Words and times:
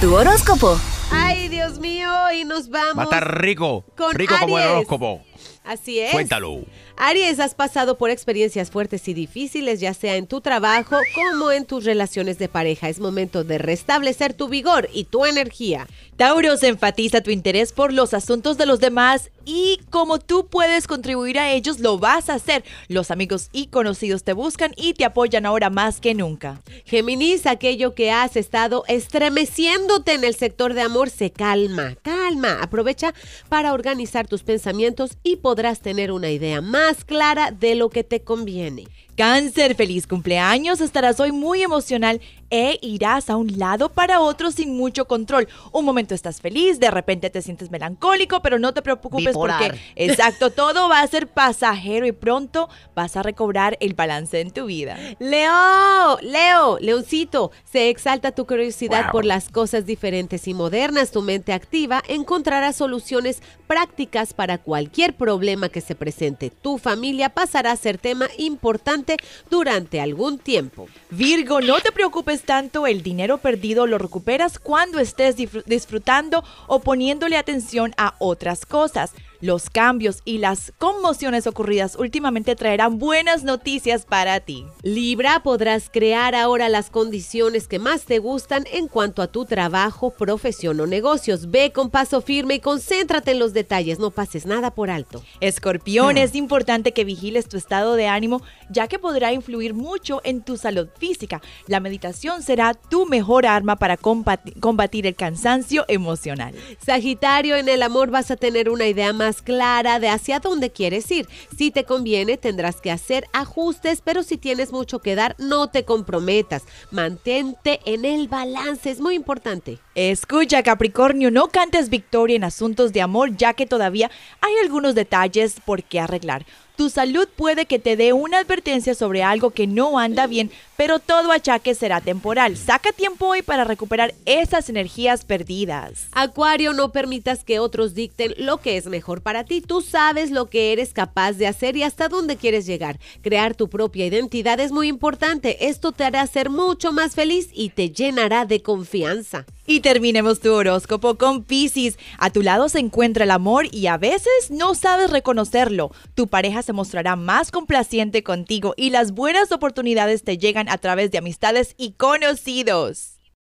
Tu 0.00 0.14
horóscopo. 0.14 0.78
Ay, 1.10 1.48
Dios 1.48 1.78
mío, 1.78 2.10
y 2.34 2.44
nos 2.44 2.68
vamos. 2.68 2.98
Va 2.98 3.02
a 3.02 3.04
estar 3.04 3.40
rico. 3.40 3.84
Con 3.96 4.14
rico 4.14 4.34
como 4.38 4.58
el 4.58 4.64
Aries. 4.64 4.76
horóscopo. 4.76 5.22
Así 5.64 5.98
es. 5.98 6.12
Cuéntalo. 6.12 6.64
Aries, 6.96 7.40
has 7.40 7.54
pasado 7.54 7.98
por 7.98 8.10
experiencias 8.10 8.70
fuertes 8.70 9.08
y 9.08 9.14
difíciles, 9.14 9.80
ya 9.80 9.92
sea 9.94 10.16
en 10.16 10.26
tu 10.26 10.40
trabajo 10.40 10.96
como 11.14 11.50
en 11.50 11.66
tus 11.66 11.84
relaciones 11.84 12.38
de 12.38 12.48
pareja. 12.48 12.88
Es 12.88 13.00
momento 13.00 13.44
de 13.44 13.58
restablecer 13.58 14.32
tu 14.34 14.48
vigor 14.48 14.88
y 14.92 15.04
tu 15.04 15.26
energía. 15.26 15.86
Tauro 16.16 16.56
se 16.56 16.68
enfatiza 16.68 17.20
tu 17.20 17.30
interés 17.30 17.72
por 17.72 17.92
los 17.92 18.14
asuntos 18.14 18.56
de 18.56 18.64
los 18.64 18.80
demás 18.80 19.30
y 19.44 19.78
como 19.90 20.18
tú 20.18 20.48
puedes 20.48 20.86
contribuir 20.88 21.38
a 21.38 21.52
ellos, 21.52 21.78
lo 21.78 21.98
vas 21.98 22.28
a 22.28 22.34
hacer. 22.34 22.64
Los 22.88 23.10
amigos 23.10 23.48
y 23.52 23.66
conocidos 23.66 24.24
te 24.24 24.32
buscan 24.32 24.72
y 24.76 24.94
te 24.94 25.04
apoyan 25.04 25.46
ahora 25.46 25.70
más 25.70 26.00
que 26.00 26.14
nunca. 26.14 26.62
Géminis, 26.84 27.46
aquello 27.46 27.94
que 27.94 28.10
has 28.10 28.36
estado 28.36 28.84
estremeciéndote 28.88 30.14
en 30.14 30.24
el 30.24 30.34
sector 30.34 30.74
de 30.74 30.82
amor 30.82 31.10
se 31.10 31.30
calma, 31.30 31.96
calma. 32.02 32.60
Aprovecha 32.60 33.14
para 33.48 33.72
organizar 33.72 34.26
tus 34.26 34.42
pensamientos 34.42 35.12
y 35.22 35.35
podrás 35.36 35.80
tener 35.80 36.12
una 36.12 36.30
idea 36.30 36.60
más 36.60 37.04
clara 37.04 37.50
de 37.50 37.74
lo 37.74 37.90
que 37.90 38.04
te 38.04 38.22
conviene. 38.22 38.88
Cáncer, 39.16 39.74
feliz 39.74 40.06
cumpleaños. 40.06 40.80
Estarás 40.80 41.20
hoy 41.20 41.32
muy 41.32 41.62
emocional 41.62 42.20
e 42.50 42.78
irás 42.82 43.30
a 43.30 43.36
un 43.36 43.58
lado 43.58 43.88
para 43.88 44.20
otro 44.20 44.50
sin 44.50 44.76
mucho 44.76 45.06
control. 45.06 45.48
Un 45.72 45.84
momento 45.84 46.14
estás 46.14 46.40
feliz, 46.40 46.78
de 46.80 46.90
repente 46.90 47.30
te 47.30 47.42
sientes 47.42 47.70
melancólico, 47.70 48.40
pero 48.42 48.58
no 48.58 48.72
te 48.74 48.82
preocupes 48.82 49.26
Bipolar. 49.26 49.62
porque, 49.62 49.80
exacto, 49.96 50.50
todo 50.50 50.88
va 50.88 51.00
a 51.00 51.06
ser 51.06 51.26
pasajero 51.28 52.06
y 52.06 52.12
pronto 52.12 52.68
vas 52.94 53.16
a 53.16 53.22
recobrar 53.22 53.76
el 53.80 53.94
balance 53.94 54.40
en 54.40 54.50
tu 54.50 54.66
vida. 54.66 54.96
Leo, 55.18 56.18
Leo, 56.22 56.78
Leoncito, 56.80 57.50
se 57.64 57.88
exalta 57.90 58.32
tu 58.32 58.46
curiosidad 58.46 59.04
Wow. 59.04 59.12
por 59.12 59.24
las 59.24 59.48
cosas 59.48 59.86
diferentes 59.86 60.48
y 60.48 60.54
modernas. 60.54 61.10
Tu 61.10 61.22
mente 61.22 61.52
activa 61.52 62.02
encontrará 62.08 62.72
soluciones 62.72 63.42
prácticas 63.66 64.32
para 64.32 64.58
cualquier 64.58 65.14
problema 65.14 65.68
que 65.68 65.80
se 65.80 65.94
presente. 65.94 66.50
Tu 66.50 66.78
familia 66.78 67.30
pasará 67.30 67.72
a 67.72 67.76
ser 67.76 67.98
tema 67.98 68.28
importante 68.38 69.16
durante 69.50 70.00
algún 70.00 70.38
tiempo. 70.38 70.88
Virgo, 71.10 71.60
no 71.60 71.80
te 71.80 71.92
preocupes 71.92 72.35
tanto, 72.42 72.86
el 72.86 73.02
dinero 73.02 73.38
perdido 73.38 73.86
lo 73.86 73.98
recuperas 73.98 74.58
cuando 74.58 74.98
estés 74.98 75.36
disfrutando 75.36 76.44
o 76.66 76.80
poniéndole 76.80 77.36
atención 77.36 77.92
a 77.96 78.14
otras 78.18 78.66
cosas. 78.66 79.12
Los 79.46 79.70
cambios 79.70 80.22
y 80.24 80.38
las 80.38 80.72
conmociones 80.76 81.46
ocurridas 81.46 81.94
últimamente 81.94 82.56
traerán 82.56 82.98
buenas 82.98 83.44
noticias 83.44 84.04
para 84.04 84.40
ti. 84.40 84.66
Libra, 84.82 85.44
podrás 85.44 85.88
crear 85.88 86.34
ahora 86.34 86.68
las 86.68 86.90
condiciones 86.90 87.68
que 87.68 87.78
más 87.78 88.06
te 88.06 88.18
gustan 88.18 88.64
en 88.72 88.88
cuanto 88.88 89.22
a 89.22 89.28
tu 89.28 89.44
trabajo, 89.44 90.10
profesión 90.10 90.80
o 90.80 90.88
negocios. 90.88 91.52
Ve 91.52 91.70
con 91.70 91.90
paso 91.90 92.22
firme 92.22 92.56
y 92.56 92.60
concéntrate 92.60 93.30
en 93.30 93.38
los 93.38 93.52
detalles, 93.52 94.00
no 94.00 94.10
pases 94.10 94.46
nada 94.46 94.74
por 94.74 94.90
alto. 94.90 95.22
Escorpión, 95.38 96.18
es 96.18 96.34
importante 96.34 96.90
que 96.90 97.04
vigiles 97.04 97.48
tu 97.48 97.56
estado 97.56 97.94
de 97.94 98.08
ánimo 98.08 98.42
ya 98.68 98.88
que 98.88 98.98
podrá 98.98 99.32
influir 99.32 99.74
mucho 99.74 100.20
en 100.24 100.42
tu 100.42 100.56
salud 100.56 100.88
física. 100.98 101.40
La 101.68 101.78
meditación 101.78 102.42
será 102.42 102.74
tu 102.74 103.06
mejor 103.06 103.46
arma 103.46 103.76
para 103.76 103.96
combati- 103.96 104.58
combatir 104.58 105.06
el 105.06 105.14
cansancio 105.14 105.84
emocional. 105.86 106.52
Sagitario, 106.84 107.54
en 107.54 107.68
el 107.68 107.84
amor 107.84 108.10
vas 108.10 108.32
a 108.32 108.36
tener 108.36 108.70
una 108.70 108.88
idea 108.88 109.12
más 109.12 109.35
clara 109.42 109.98
de 110.00 110.08
hacia 110.08 110.40
dónde 110.40 110.70
quieres 110.70 111.10
ir. 111.10 111.28
Si 111.56 111.70
te 111.70 111.84
conviene, 111.84 112.36
tendrás 112.36 112.80
que 112.80 112.90
hacer 112.90 113.26
ajustes, 113.32 114.02
pero 114.04 114.22
si 114.22 114.36
tienes 114.36 114.72
mucho 114.72 115.00
que 115.00 115.14
dar, 115.14 115.36
no 115.38 115.68
te 115.68 115.84
comprometas. 115.84 116.64
Mantente 116.90 117.80
en 117.84 118.04
el 118.04 118.28
balance, 118.28 118.90
es 118.90 119.00
muy 119.00 119.14
importante. 119.14 119.78
Escucha 119.94 120.62
Capricornio, 120.62 121.30
no 121.30 121.48
cantes 121.48 121.88
victoria 121.88 122.36
en 122.36 122.44
asuntos 122.44 122.92
de 122.92 123.00
amor 123.02 123.36
ya 123.36 123.54
que 123.54 123.66
todavía 123.66 124.10
hay 124.40 124.52
algunos 124.62 124.94
detalles 124.94 125.56
por 125.64 125.82
qué 125.82 126.00
arreglar. 126.00 126.44
Tu 126.76 126.90
salud 126.90 127.26
puede 127.34 127.64
que 127.64 127.78
te 127.78 127.96
dé 127.96 128.12
una 128.12 128.38
advertencia 128.38 128.94
sobre 128.94 129.22
algo 129.22 129.50
que 129.50 129.66
no 129.66 129.98
anda 129.98 130.26
bien, 130.26 130.50
pero 130.76 130.98
todo 130.98 131.32
achaque 131.32 131.74
será 131.74 132.00
temporal. 132.00 132.56
Saca 132.56 132.92
tiempo 132.92 133.26
hoy 133.26 133.42
para 133.42 133.64
recuperar 133.64 134.14
esas 134.24 134.68
energías 134.68 135.24
perdidas. 135.24 136.08
Acuario, 136.12 136.72
no 136.72 136.92
permitas 136.92 137.44
que 137.44 137.58
otros 137.58 137.94
dicten 137.94 138.34
lo 138.38 138.58
que 138.58 138.76
es 138.76 138.86
mejor 138.86 139.22
para 139.22 139.44
ti. 139.44 139.60
Tú 139.60 139.80
sabes 139.80 140.30
lo 140.30 140.46
que 140.46 140.72
eres 140.72 140.92
capaz 140.92 141.32
de 141.32 141.46
hacer 141.46 141.76
y 141.76 141.82
hasta 141.82 142.08
dónde 142.08 142.36
quieres 142.36 142.66
llegar. 142.66 142.98
Crear 143.22 143.54
tu 143.54 143.68
propia 143.68 144.06
identidad 144.06 144.60
es 144.60 144.72
muy 144.72 144.88
importante. 144.88 145.66
Esto 145.68 145.92
te 145.92 146.04
hará 146.04 146.26
ser 146.26 146.50
mucho 146.50 146.92
más 146.92 147.14
feliz 147.14 147.48
y 147.52 147.70
te 147.70 147.90
llenará 147.90 148.44
de 148.44 148.62
confianza. 148.62 149.46
Y 149.68 149.80
terminemos 149.80 150.38
tu 150.38 150.52
horóscopo 150.52 151.16
con 151.16 151.42
Piscis. 151.42 151.98
A 152.18 152.30
tu 152.30 152.42
lado 152.42 152.68
se 152.68 152.78
encuentra 152.78 153.24
el 153.24 153.32
amor 153.32 153.66
y 153.72 153.88
a 153.88 153.96
veces 153.96 154.50
no 154.50 154.76
sabes 154.76 155.10
reconocerlo. 155.10 155.90
Tu 156.14 156.28
pareja 156.28 156.62
se 156.62 156.72
mostrará 156.72 157.16
más 157.16 157.50
complaciente 157.50 158.22
contigo 158.22 158.74
y 158.76 158.90
las 158.90 159.10
buenas 159.10 159.50
oportunidades 159.50 160.22
te 160.22 160.38
llegan 160.38 160.65
a 160.68 160.78
través 160.78 161.10
de 161.10 161.18
amistades 161.18 161.74
y 161.76 161.92
conocidos. 161.92 163.15